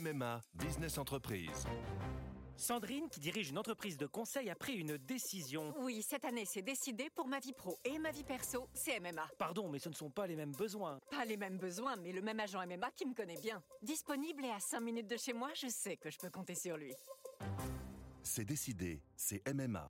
[0.00, 1.66] MMA Business Entreprise.
[2.56, 5.74] Sandrine, qui dirige une entreprise de conseil, a pris une décision.
[5.80, 9.28] Oui, cette année, c'est décidé pour ma vie pro et ma vie perso, c'est MMA.
[9.38, 10.98] Pardon, mais ce ne sont pas les mêmes besoins.
[11.10, 13.62] Pas les mêmes besoins, mais le même agent MMA qui me connaît bien.
[13.82, 16.76] Disponible et à 5 minutes de chez moi, je sais que je peux compter sur
[16.76, 16.94] lui.
[18.22, 19.90] C'est décidé, c'est MMA.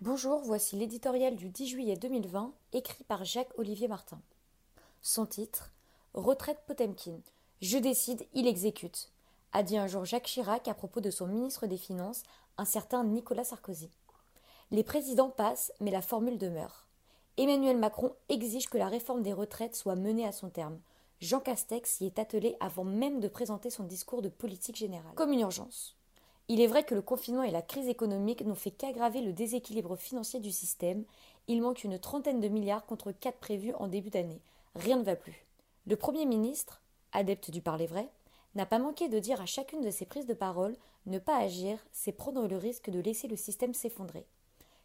[0.00, 4.20] Bonjour, voici l'éditorial du 10 juillet 2020, écrit par Jacques-Olivier Martin.
[5.08, 5.70] Son titre
[6.14, 7.20] Retraite Potemkin.
[7.62, 9.12] Je décide, il exécute,
[9.52, 12.24] a dit un jour Jacques Chirac à propos de son ministre des Finances,
[12.58, 13.88] un certain Nicolas Sarkozy.
[14.72, 16.88] Les présidents passent, mais la formule demeure.
[17.36, 20.80] Emmanuel Macron exige que la réforme des retraites soit menée à son terme.
[21.20, 25.14] Jean Castex y est attelé avant même de présenter son discours de politique générale.
[25.14, 25.94] Comme une urgence.
[26.48, 29.94] Il est vrai que le confinement et la crise économique n'ont fait qu'aggraver le déséquilibre
[29.94, 31.04] financier du système.
[31.46, 34.42] Il manque une trentaine de milliards contre quatre prévus en début d'année.
[34.78, 35.46] Rien ne va plus.
[35.86, 38.10] Le Premier ministre, adepte du parler vrai,
[38.54, 41.78] n'a pas manqué de dire à chacune de ses prises de parole ne pas agir,
[41.92, 44.26] c'est prendre le risque de laisser le système s'effondrer.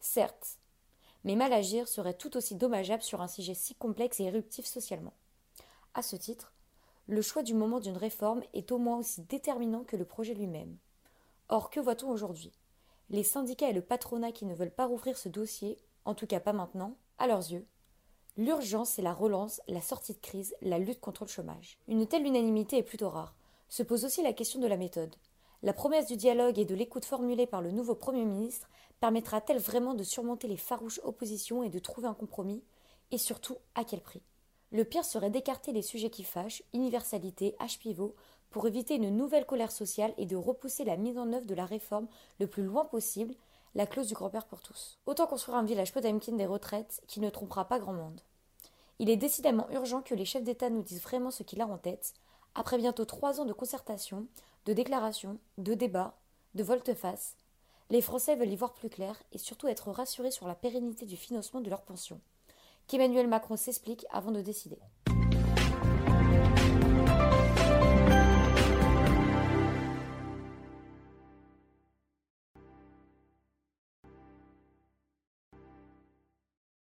[0.00, 0.58] Certes,
[1.24, 5.12] mais mal agir serait tout aussi dommageable sur un sujet si complexe et éruptif socialement.
[5.94, 6.52] À ce titre,
[7.06, 10.76] le choix du moment d'une réforme est au moins aussi déterminant que le projet lui-même.
[11.48, 12.52] Or, que voit-on aujourd'hui?
[13.10, 16.40] Les syndicats et le patronat qui ne veulent pas rouvrir ce dossier, en tout cas
[16.40, 17.66] pas maintenant, à leurs yeux,
[18.36, 21.78] l'urgence c'est la relance, la sortie de crise, la lutte contre le chômage.
[21.88, 23.34] Une telle unanimité est plutôt rare.
[23.68, 25.16] Se pose aussi la question de la méthode.
[25.62, 28.68] La promesse du dialogue et de l'écoute formulée par le nouveau Premier ministre
[29.00, 32.62] permettra-t-elle vraiment de surmonter les farouches oppositions et de trouver un compromis?
[33.10, 34.22] Et surtout, à quel prix?
[34.70, 38.14] Le pire serait d'écarter les sujets qui fâchent, universalité, H pivot,
[38.50, 41.66] pour éviter une nouvelle colère sociale et de repousser la mise en œuvre de la
[41.66, 43.34] réforme le plus loin possible,
[43.76, 44.98] la clause du grand-père pour tous.
[45.04, 48.22] Autant construire un village Potemkin des retraites qui ne trompera pas grand monde.
[48.98, 51.76] Il est décidément urgent que les chefs d'État nous disent vraiment ce qu'ils a en
[51.76, 52.14] tête,
[52.54, 54.28] après bientôt trois ans de concertation,
[54.64, 56.16] de déclarations, de débats,
[56.54, 57.36] de volte-face.
[57.90, 61.18] Les Français veulent y voir plus clair et surtout être rassurés sur la pérennité du
[61.18, 62.22] financement de leurs pensions.
[62.86, 64.78] Qu'Emmanuel Macron s'explique avant de décider.